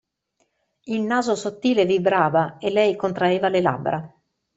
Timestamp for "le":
3.49-3.61